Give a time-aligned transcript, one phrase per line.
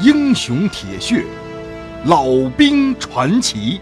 [0.00, 1.26] 英雄铁血，
[2.04, 3.80] 老兵传奇。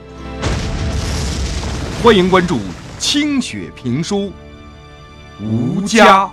[2.02, 2.58] 欢迎关注
[2.98, 4.32] 清雪评书
[5.44, 6.24] 《吴家》。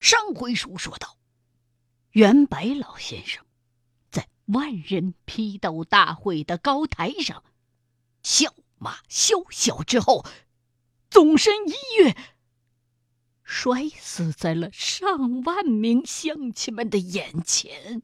[0.00, 1.16] 上回书说到，
[2.10, 3.42] 袁白老先生
[4.10, 7.42] 在万人批斗大会的高台上
[8.22, 10.26] 笑骂笑笑之后，
[11.08, 11.72] 纵身一
[12.04, 12.14] 跃，
[13.52, 18.00] 摔死在了上万名乡亲们的眼前。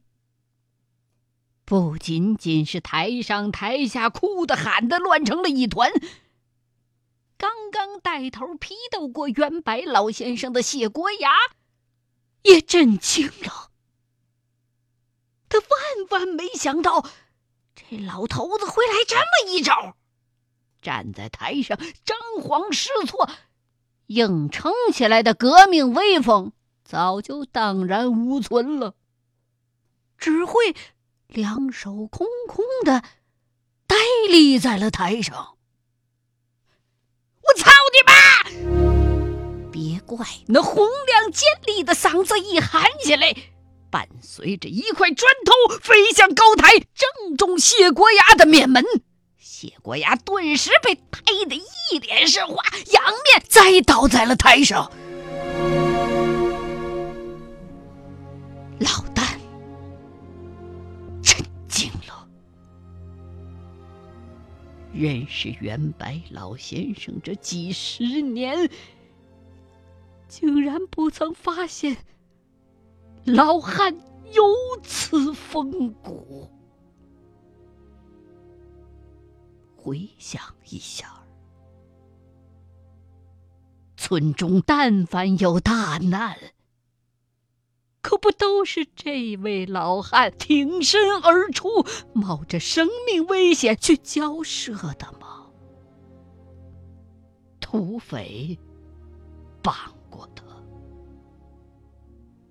[1.64, 5.92] 不仅仅是台上台下哭的喊的乱成了一团，
[7.38, 11.30] 刚刚带头批斗过袁白老先生的谢国牙。
[12.42, 13.70] 也震惊了，
[15.48, 15.68] 他万
[16.10, 17.08] 万没想到，
[17.74, 19.96] 这老头子会来这么一招。
[20.82, 23.28] 站在台上张皇失措，
[24.06, 26.52] 硬撑起来的革命威风
[26.84, 28.94] 早就荡然无存了，
[30.16, 30.74] 只会
[31.26, 33.02] 两手空空的
[33.86, 33.96] 呆
[34.30, 35.56] 立在了台上。
[37.42, 39.72] 我操你妈！
[39.72, 43.34] 别怪那洪亮尖利的嗓子一喊起来，
[43.90, 48.84] 伴随着一块砖头飞向高台，正中谢国牙的面门。
[49.58, 52.62] 谢国牙顿时被拍得一脸是花，
[52.92, 54.92] 仰面栽倒在了台上。
[58.78, 59.38] 老旦
[61.22, 62.28] 震惊了，
[64.92, 68.68] 认识袁白老先生这几十年。
[70.28, 71.96] 竟然不曾发现
[73.24, 73.96] 老汉
[74.34, 74.44] 有
[74.82, 76.50] 此风骨。
[79.86, 81.22] 回想一下，
[83.96, 86.36] 村中但凡有大难，
[88.02, 91.68] 可不都是这位老汉挺身而出，
[92.12, 95.46] 冒着生命危险去交涉的吗？
[97.60, 98.58] 土匪
[99.62, 99.94] 绑。
[100.08, 100.42] 过他，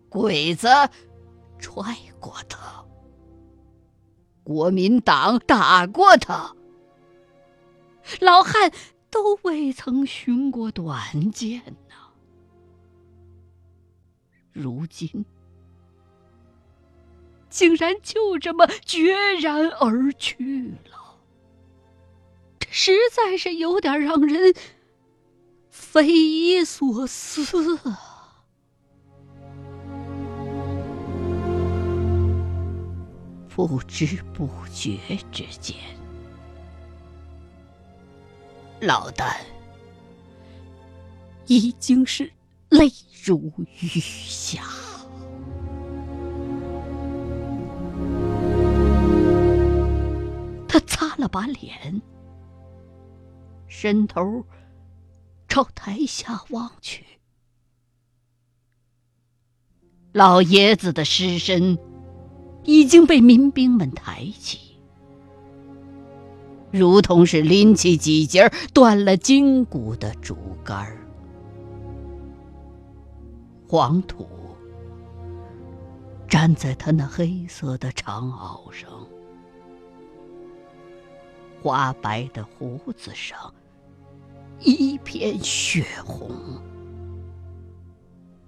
[0.08, 0.68] 鬼子
[1.58, 2.86] 踹过他，
[4.44, 6.55] 国民党打过他，
[8.22, 8.72] 老汉
[9.10, 11.96] 都未曾寻过短见呢。
[14.52, 15.26] 如今
[17.50, 21.20] 竟然就这么决然而去了，
[22.60, 24.54] 这实在是有点让人……
[25.70, 28.46] 匪夷所思啊！
[33.50, 34.98] 不知不觉
[35.32, 35.76] 之间，
[38.82, 39.36] 老旦
[41.48, 42.32] 已经是
[42.70, 42.92] 泪
[43.24, 44.64] 如雨下。
[50.68, 52.02] 他擦了把脸，
[53.68, 54.46] 伸头。
[55.48, 57.06] 朝台下望去，
[60.12, 61.78] 老爷子的尸身
[62.66, 64.65] 已经被民兵们抬起，
[66.78, 70.86] 如同是拎起几节断了筋骨的竹竿
[73.68, 74.28] 黄土
[76.30, 78.90] 粘在他那黑色的长袄上，
[81.62, 83.54] 花白的胡子上。
[84.62, 86.32] 一片血红，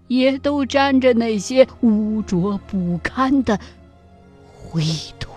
[0.07, 3.59] 也都沾着那些污浊不堪的
[4.53, 4.83] 灰
[5.19, 5.29] 土。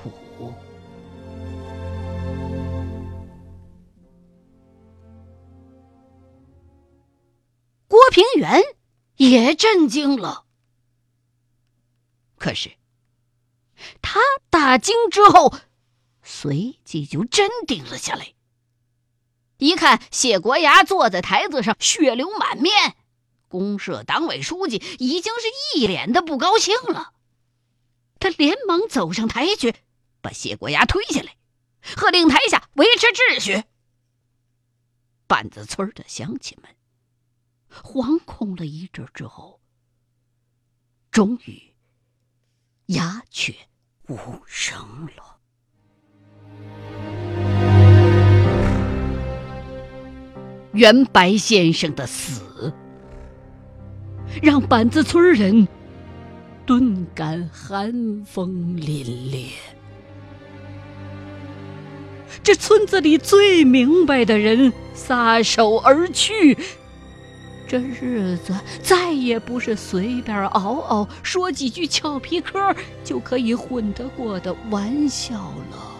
[8.20, 8.62] 平原
[9.16, 10.44] 也震惊了，
[12.36, 12.72] 可是
[14.02, 14.20] 他
[14.50, 15.54] 大惊之后，
[16.22, 18.34] 随即就镇定了下来。
[19.56, 22.94] 一看谢国牙坐在台子上，血流满面，
[23.48, 27.14] 公社党委书记已经是一脸的不高兴了。
[28.18, 29.74] 他连忙走上台去，
[30.20, 31.38] 把谢国牙推下来，
[31.96, 33.64] 喝令台下维持秩序。
[35.26, 36.70] 板子村的乡亲们
[37.70, 39.60] 惶恐了一阵之后，
[41.10, 41.60] 终于
[42.86, 43.54] 鸦雀
[44.08, 44.78] 无声
[45.16, 45.38] 了。
[50.72, 52.72] 袁白先生的死，
[54.40, 55.66] 让板子村人
[56.64, 59.50] 顿感寒风凛冽。
[62.42, 66.56] 这村子里最明白的人撒手而去，
[67.70, 68.52] 这日子
[68.82, 72.74] 再也不是随便熬熬、说几句俏皮嗑
[73.04, 75.34] 就可以混得过的玩笑
[75.70, 75.94] 了。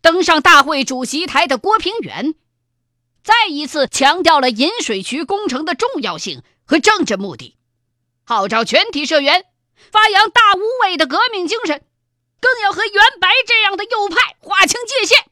[0.00, 2.36] 登上大会主席台的郭平原，
[3.24, 7.56] 再一次强调了引水渠工程的重要性和政治目的，
[8.22, 9.44] 号召全体社员
[9.90, 11.82] 发扬大无畏的革命精神。
[12.40, 15.30] 更要和袁白这样的右派划清界限。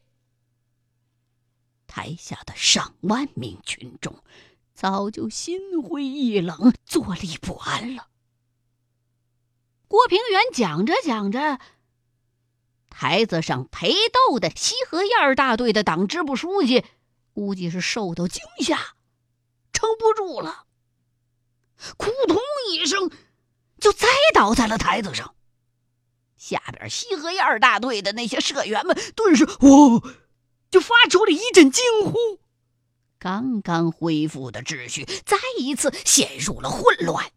[1.87, 4.21] 台下的上万名群众
[4.73, 8.07] 早就心灰意冷、坐立不安了。
[9.87, 11.59] 郭平原讲着讲着，
[12.89, 13.93] 台子上陪
[14.29, 16.83] 斗的西河沿大队的党支部书记
[17.33, 18.95] 估计是受到惊吓，
[19.71, 20.65] 撑不住了，
[21.97, 22.37] 扑通
[22.71, 23.11] 一声
[23.79, 25.34] 就栽倒在了台子上。
[26.37, 30.03] 下边西河沿大队的那些社员们顿时“哦”，
[30.69, 32.39] 就发出了一阵惊呼。
[33.17, 37.31] 刚刚恢复的秩序再一次陷入了混乱。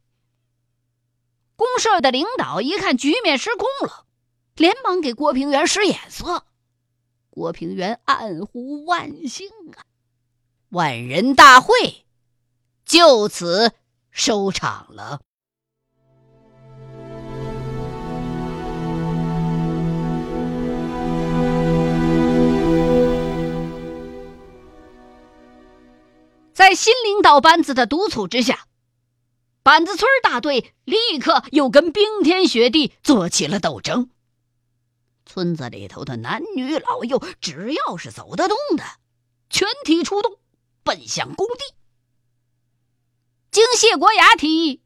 [1.57, 4.07] 公社的领导一看局面失控了，
[4.55, 6.45] 连忙给郭平原使眼色。
[7.31, 9.87] 郭平原暗呼万幸啊！
[10.71, 12.05] 万人大会
[12.85, 13.73] 就此
[14.11, 15.21] 收场了。
[26.59, 28.67] 在新领导班子的督促之下，
[29.63, 34.11] 板子村大队立刻又跟冰天雪地做起了斗争。
[35.25, 38.83] 村子里头的男女老幼，只要是走得动的，
[39.49, 40.41] 全体出动，
[40.83, 41.77] 奔向工地。
[43.53, 44.83] 经谢国牙提议，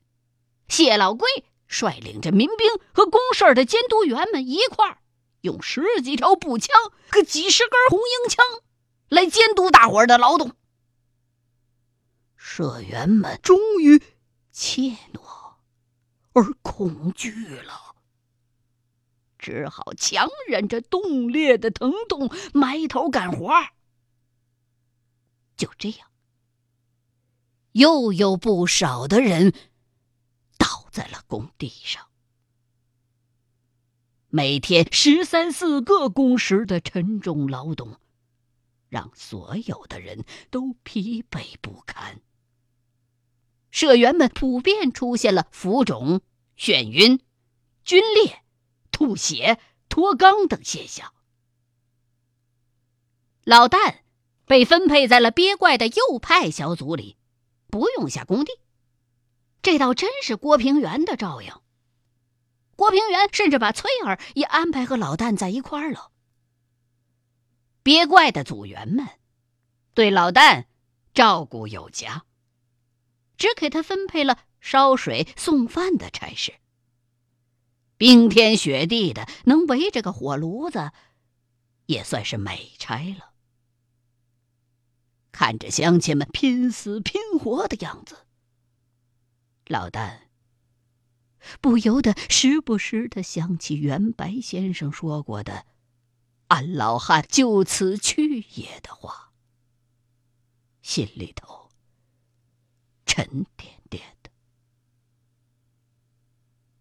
[0.68, 1.26] 谢老贵
[1.66, 4.98] 率领着民兵和公社的监督员们一块儿，
[5.40, 6.76] 用十几条步枪
[7.10, 8.44] 和几十根红缨枪
[9.08, 10.54] 来监督大伙儿的劳动。
[12.44, 14.02] 社员们终于
[14.50, 15.54] 怯懦
[16.32, 17.94] 而恐惧了，
[19.38, 23.48] 只好强忍着冻裂的疼痛埋头干活。
[25.56, 26.10] 就这样，
[27.70, 29.54] 又有不少的人
[30.58, 32.08] 倒在了工地上。
[34.28, 37.98] 每天十三四个工时的沉重劳动，
[38.88, 42.20] 让所有的人都疲惫不堪。
[43.72, 46.20] 社员们普遍出现了浮肿、
[46.56, 47.18] 眩晕、
[47.84, 48.42] 皲裂、
[48.92, 49.58] 吐血、
[49.88, 51.12] 脱肛等现象。
[53.42, 53.96] 老旦
[54.44, 57.16] 被分配在了憋怪的右派小组里，
[57.68, 58.52] 不用下工地。
[59.62, 61.50] 这倒真是郭平原的照应。
[62.76, 66.10] 郭平原甚至把翠儿也安排和老旦在一块儿了。
[67.82, 69.08] 憋怪的组员们
[69.94, 70.66] 对老旦
[71.14, 72.24] 照顾有加。
[73.42, 76.60] 只给他分配了烧水送饭的差事。
[77.96, 80.92] 冰天雪地的，能围着个火炉子，
[81.86, 83.32] 也算是美差了。
[85.32, 88.26] 看着乡亲们拼死拼活的样子，
[89.66, 90.20] 老旦
[91.60, 95.66] 不由得时不时的想起袁白先生说过的
[96.46, 99.32] “俺老汉就此去也”的话，
[100.80, 101.61] 心里头。
[103.12, 104.30] 沉甸甸的，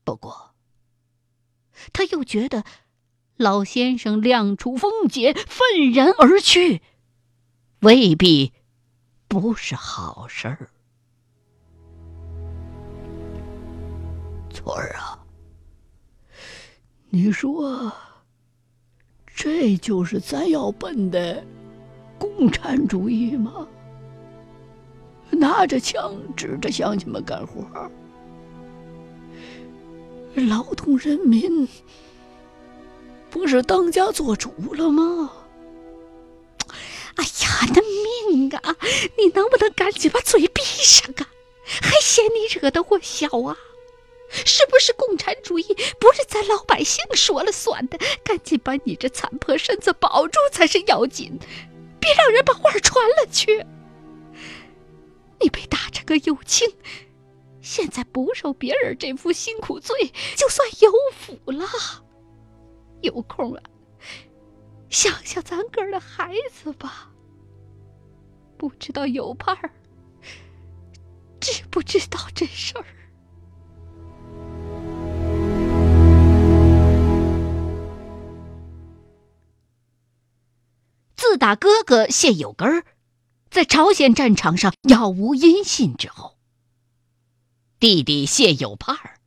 [0.06, 0.54] 不过
[1.92, 2.64] 他又觉得
[3.36, 6.82] 老先生亮出风节，愤然而去，
[7.82, 8.54] 未必
[9.28, 10.70] 不是好事儿。
[14.54, 15.26] 翠儿啊，
[17.10, 17.92] 你说，
[19.26, 21.46] 这就是咱要奔的
[22.18, 23.68] 共产主义吗？
[25.32, 27.66] 拿着枪指着乡亲们干活，
[30.36, 31.68] 劳动人民
[33.30, 35.32] 不是当家做主了吗？
[37.16, 37.82] 哎呀，那
[38.32, 38.76] 命啊！
[39.18, 41.28] 你能不能赶紧把嘴闭上啊？
[41.82, 43.58] 还嫌你惹得我笑啊？
[44.30, 45.66] 是不是共产主义
[46.00, 48.00] 不是咱老百姓说了算的？
[48.24, 51.38] 赶紧把你这残破身子保住才是要紧，
[52.00, 53.66] 别让人把话传了去。
[55.42, 56.68] 你被打成个右倾，
[57.62, 61.68] 现在不受别人这副辛苦罪，就算有福了。
[63.02, 63.64] 有空啊，
[64.90, 67.12] 想想咱哥的孩子吧。
[68.58, 69.72] 不知道有盼儿，
[71.40, 72.86] 知不知道这事儿？
[81.16, 82.84] 自打哥哥谢有根儿
[83.52, 86.38] 在朝鲜战场上杳无音信之后，
[87.82, 89.20] 弟弟谢有盼儿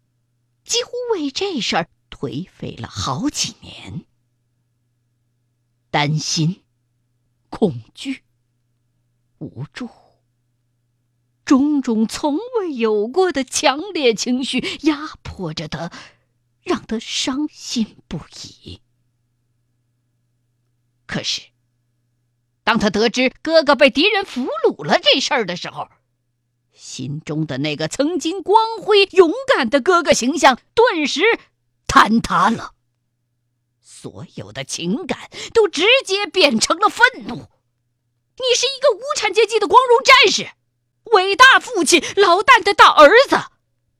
[0.64, 4.06] 几乎为这事儿颓废了好几年，
[5.90, 6.62] 担心、
[7.50, 8.22] 恐惧、
[9.36, 9.90] 无助，
[11.44, 15.92] 种种从未有过的强烈情绪压迫着他，
[16.62, 18.80] 让他伤心不已。
[21.04, 21.50] 可是，
[22.64, 25.88] 当他得知哥哥被敌人俘虏了这事儿的时候，
[26.72, 31.20] 心中的那个曾经光辉勇敢的哥哥形象顿时
[31.86, 32.72] 坍塌了，
[33.80, 37.34] 所有的情感都直接变成了愤怒。
[37.36, 40.48] 你是一个无产阶级的光荣战士，
[41.12, 43.38] 伟大父亲老旦的大儿子，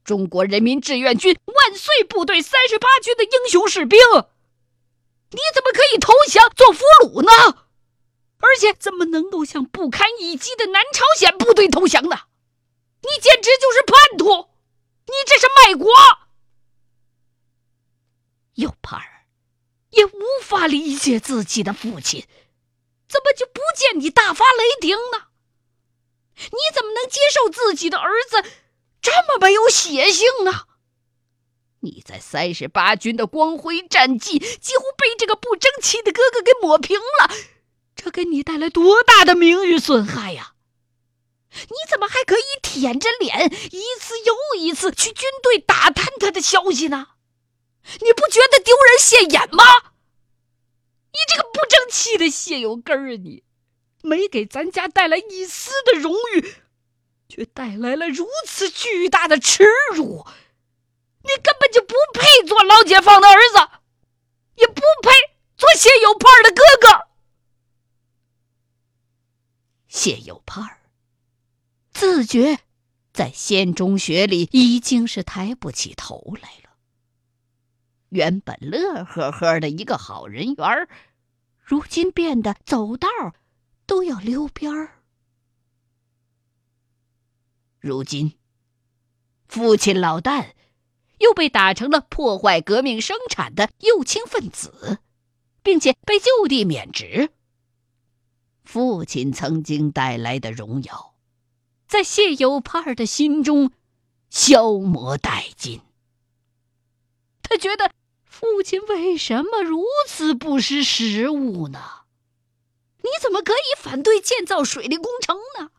[0.03, 3.99] 中国人民志愿军万岁部队三十八军的英雄士兵，
[5.29, 7.64] 你怎么可以投降做俘虏呢？
[8.45, 12.21] 而且怎么能够向不堪一击的南朝鲜部队投降呢？
[13.01, 14.49] 你简直就是叛徒！
[15.07, 15.91] 你这是卖国！
[18.53, 19.25] 右帕尔
[19.89, 22.25] 也无法理解自己的父亲，
[23.09, 25.27] 怎么就不见你大发雷霆呢？
[26.35, 28.43] 你怎么能接受自己的儿子
[29.01, 30.67] 这么没有血性呢？
[31.81, 37.35] 你在三十八军的光辉战绩几乎被这个不争气的哥哥给抹平了，
[38.05, 40.53] 这给你带来多大的名誉损害呀！
[41.49, 47.07] 你怎么还可以舔着脸一次又一次去军队打探他的消息呢？
[48.01, 49.63] 你不觉得丢人现眼吗？
[51.13, 53.17] 你这个不争气的谢有根儿啊！
[53.17, 53.43] 你
[54.03, 56.53] 没给咱家带来一丝的荣誉，
[57.27, 60.27] 却带来了如此巨大的耻辱。
[61.23, 63.67] 你根本就不配做老解放的儿子，
[64.57, 65.09] 也不配
[65.57, 67.07] 做谢有盼的哥哥。
[69.95, 70.81] 谢有盼儿。
[71.93, 72.59] 自觉，
[73.13, 76.75] 在县中学里已经是抬不起头来了。
[78.09, 80.89] 原本乐呵呵的一个好人缘
[81.61, 83.07] 如今变得走道
[83.85, 85.01] 都要溜边儿。
[87.79, 88.33] 如今，
[89.47, 90.51] 父亲老旦
[91.19, 94.99] 又被打成了破坏革命生产的右倾分子，
[95.63, 97.31] 并且被就地免职。
[98.65, 101.15] 父亲曾经带来的荣耀。
[101.87, 103.71] 在谢有盼的心中
[104.29, 105.81] 消磨殆尽。
[107.43, 107.91] 他觉得
[108.25, 111.79] 父亲为什么如此不识时务呢？
[112.97, 115.69] 你怎么可以反对建造水利工程呢？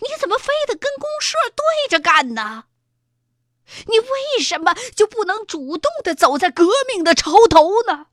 [0.00, 2.64] 你怎么非得跟公社对着干呢？
[3.86, 8.08] 你为什么就不能主动的走在革命的潮头呢？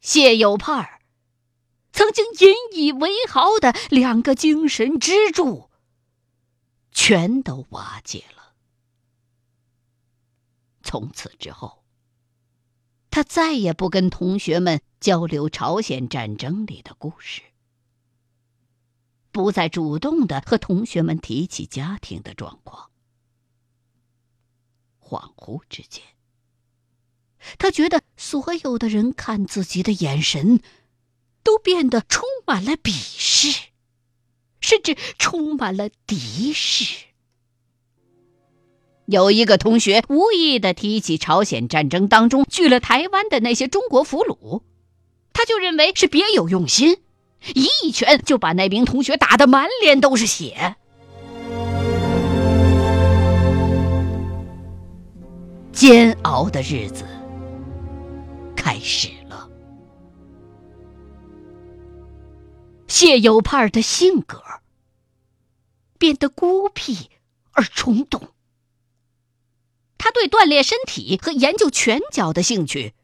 [0.00, 1.00] 谢有盼
[1.92, 5.70] 曾经引以为豪的两个精神支柱，
[6.90, 8.54] 全都瓦解了。
[10.82, 11.84] 从此之后，
[13.10, 17.42] 他再也不跟同学们交流朝鲜战争里的故事，
[19.30, 22.90] 不再主动的和同学们提起家庭的状况。
[24.98, 26.02] 恍惚之间，
[27.58, 30.62] 他觉得所有的人看自己的眼神。
[31.42, 33.68] 都变得充满了鄙视，
[34.60, 37.06] 甚至充满了敌视。
[39.06, 44.62] 有一个同学无意的提起朝鲜战争当中拒了台湾的那些中国俘虏，
[45.32, 46.98] 他就认为是别有用心，
[47.54, 50.76] 一拳就把那名同学打得满脸都是血。
[55.72, 57.04] 煎熬的日子
[58.54, 59.08] 开始。
[63.02, 64.44] 谢有盼的性格
[65.98, 67.10] 变得孤僻
[67.50, 68.28] 而冲动。
[69.98, 72.94] 他对锻炼身体和研究拳脚的兴趣，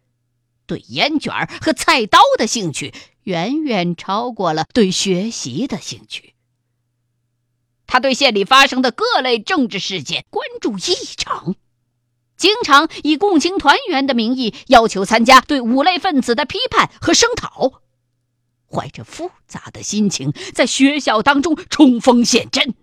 [0.66, 6.36] 对烟卷和菜刀的兴趣，远远超过了对学习的兴趣。
[7.88, 11.56] 他对县里发生的各类政治事件关注异常，
[12.36, 17.82] 经常以共青团员的名义要求参加对五类分子的批判和声讨。
[18.78, 22.76] 怀着复杂的心情，在学校当中冲锋陷阵。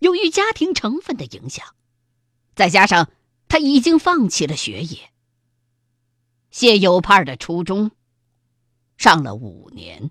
[0.00, 1.74] 由于家庭成分的影响，
[2.54, 3.10] 再加上
[3.48, 5.10] 他已经放弃了学业，
[6.50, 7.92] 谢有盼的初中
[8.98, 10.10] 上了五年。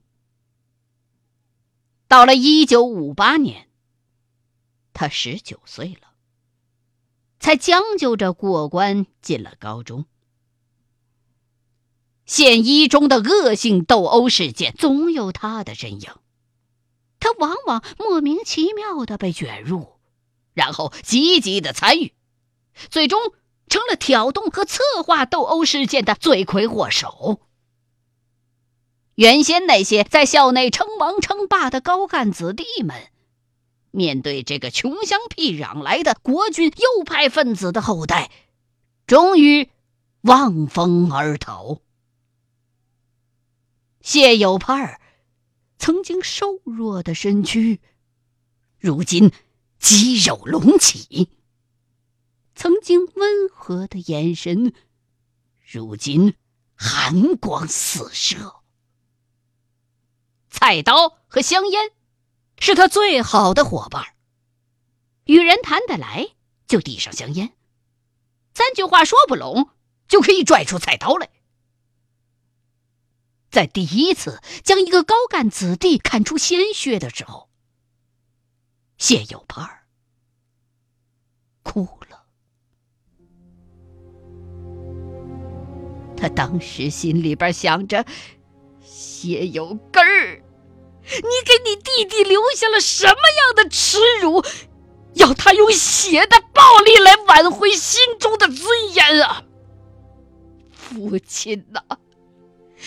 [2.08, 3.70] 到了一九五八年，
[4.92, 6.16] 他十九岁了，
[7.40, 10.06] 才将就着过关进了高中。
[12.30, 16.12] 县一中的恶性斗殴事件总有他的身影，
[17.20, 19.96] 他往往莫名其妙的被卷入，
[20.54, 22.14] 然后积极的参与，
[22.92, 23.20] 最终
[23.68, 27.42] 成了挑动和策划斗殴事件的罪魁祸首。
[29.16, 33.08] 原先那些在校内称王称霸的高干子弟们，
[33.90, 38.30] 面对这个穷乡僻壤来的国军右派分子的后代，
[39.08, 39.72] 终于
[40.22, 41.80] 望风而逃。
[44.10, 45.00] 谢有盼儿
[45.78, 47.80] 曾经瘦弱的身躯，
[48.80, 49.32] 如今
[49.78, 51.30] 肌肉隆起；
[52.56, 54.74] 曾经温和的眼神，
[55.62, 56.34] 如今
[56.74, 58.64] 寒光四射。
[60.50, 61.92] 菜刀和香烟
[62.58, 64.16] 是他最好的伙伴
[65.26, 66.30] 与人谈得来
[66.66, 67.54] 就递上香烟，
[68.56, 69.70] 三句话说不拢
[70.08, 71.30] 就可以拽出菜刀来。
[73.52, 77.50] 在第一次将一个高干子弟砍出鲜血的时候，
[78.98, 79.84] 谢有盼儿
[81.64, 82.26] 哭了。
[86.16, 88.06] 他当时心里边想着：
[88.82, 90.44] 谢有根儿，
[91.04, 91.12] 你
[91.46, 94.44] 给你弟弟留下了什么样的耻辱，
[95.14, 99.44] 要他用血的暴力来挽回心中的尊严啊？
[100.72, 101.82] 父亲呐！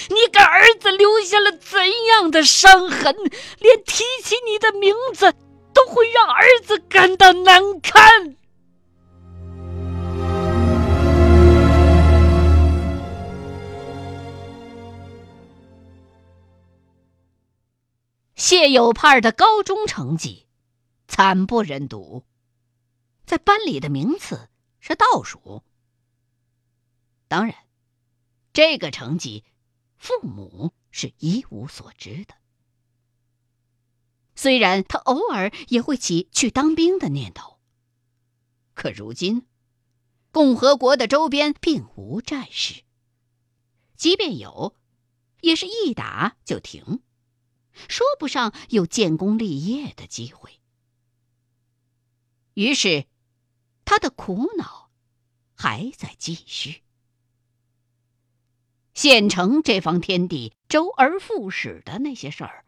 [0.08, 3.14] 你给儿子留下了怎样的伤痕？
[3.58, 5.34] 连提起你的名字，
[5.74, 8.36] 都会让儿子感到难堪。
[18.34, 20.48] 谢有盼的高中成绩
[21.06, 22.24] 惨不忍睹，
[23.24, 24.48] 在班里的名次
[24.80, 25.62] 是倒数。
[27.28, 27.54] 当然，
[28.52, 29.44] 这个成绩。
[30.02, 32.34] 父母是一无所知的。
[34.34, 37.60] 虽然他偶尔也会起去当兵的念头，
[38.74, 39.46] 可如今
[40.32, 42.82] 共和国的周边并无战事，
[43.94, 44.76] 即便有，
[45.40, 47.00] 也是一打就停，
[47.88, 50.58] 说不上有建功立业的机会。
[52.54, 53.06] 于是，
[53.84, 54.90] 他的苦恼
[55.54, 56.82] 还在继续。
[58.94, 62.64] 县城这方天地，周而复始的那些事儿，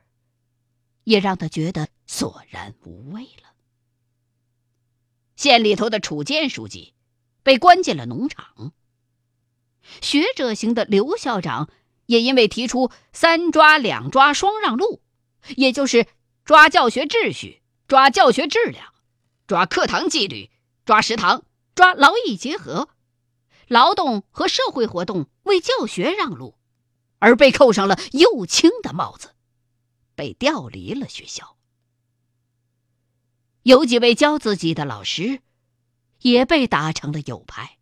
[1.04, 3.52] 也让他觉得索然无味了。
[5.36, 6.94] 县里头的楚建书记
[7.42, 8.72] 被关进了农场，
[10.00, 11.68] 学者型的刘校长
[12.06, 15.02] 也因为提出“三抓两抓双让路”，
[15.56, 16.06] 也就是
[16.44, 18.94] 抓教学秩序、抓教学质量、
[19.46, 20.50] 抓课堂纪律、
[20.86, 22.88] 抓食堂、抓劳逸结合。
[23.68, 26.58] 劳动和社会活动为教学让路，
[27.18, 29.34] 而被扣上了右倾的帽子，
[30.14, 31.56] 被调离了学校。
[33.62, 35.40] 有几位教自己的老师，
[36.20, 37.78] 也被打成了右派，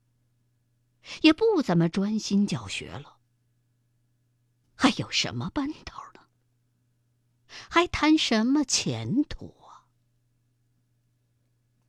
[1.23, 3.17] 也不怎么专心教学了。
[4.75, 6.21] 还有什么奔头呢？
[7.69, 9.87] 还谈什么前途啊？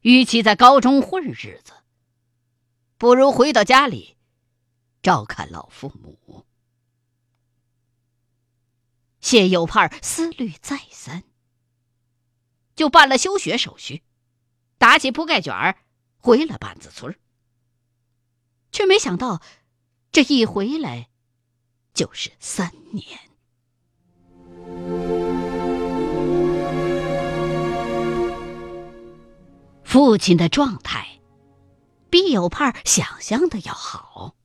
[0.02, 1.83] 与其在高中混日子。
[3.04, 4.16] 不如回到家里，
[5.02, 6.46] 照看老父母。
[9.20, 11.24] 谢有盼思虑再三，
[12.78, 14.04] 就办了休学手续，
[14.78, 15.76] 打起铺盖卷儿
[16.16, 17.14] 回了板子村
[18.72, 19.42] 却没想到，
[20.14, 21.10] 这一回来
[21.94, 23.20] 就是三年。
[29.84, 31.20] 父亲的状态。
[32.14, 34.36] 比有盼想象的要好，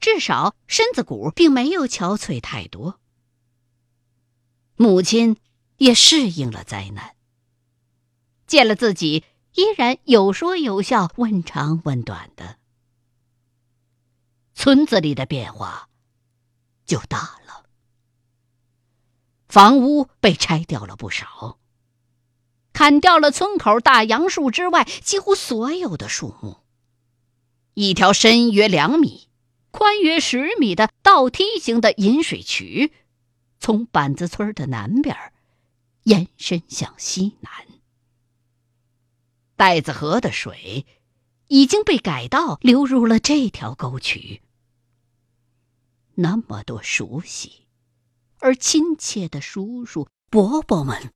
[0.00, 3.00] 至少身子骨并没有憔悴太多。
[4.76, 5.38] 母亲
[5.78, 7.16] 也适应了灾难，
[8.46, 12.58] 见了自己依然有说有笑、问长问短的，
[14.52, 15.88] 村子里的变化
[16.84, 17.64] 就大了。
[19.48, 21.57] 房屋被拆掉了不少。
[22.78, 26.58] 砍掉了村口大杨树之外几乎所有的树木。
[27.74, 29.26] 一条深约两米、
[29.72, 32.92] 宽约十米的倒梯形的引水渠，
[33.58, 35.16] 从板子村的南边
[36.04, 37.50] 延伸向西南。
[39.56, 40.86] 袋子河的水
[41.48, 44.40] 已经被改道流入了这条沟渠。
[46.14, 47.66] 那么多熟悉
[48.38, 51.12] 而亲切的叔叔伯伯们。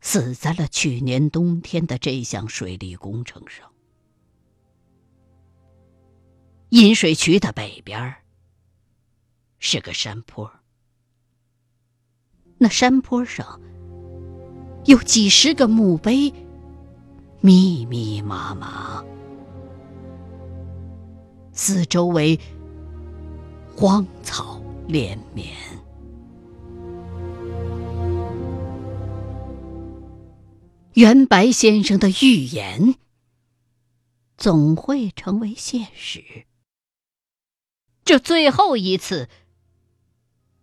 [0.00, 3.70] 死在了去年冬天的这项水利工程上。
[6.70, 8.14] 引水渠的北边
[9.58, 10.50] 是个山坡，
[12.58, 13.60] 那山坡上
[14.84, 16.32] 有几十个墓碑，
[17.40, 19.04] 密密麻麻，
[21.52, 22.38] 四周围
[23.76, 25.54] 荒草连绵。
[31.00, 32.96] 袁白先生的预言
[34.36, 36.44] 总会成为现实，
[38.04, 39.30] 这最后一次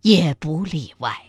[0.02, 1.24] 也不例外。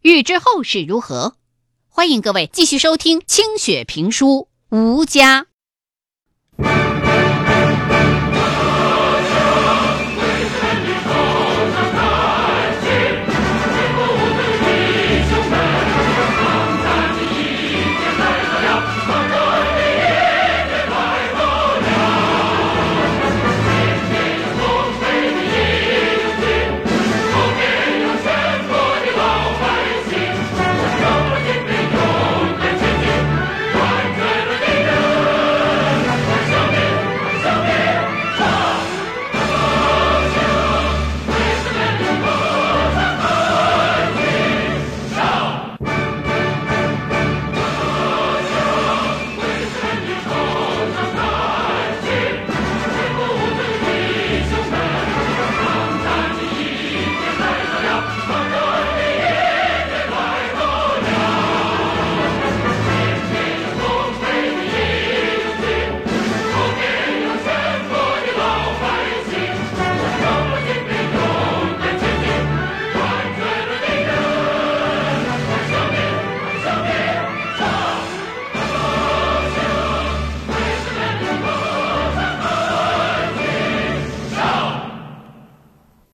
[0.00, 1.36] 欲知后事如何，
[1.86, 5.46] 欢迎各位继续收听清雪评书《吴家》。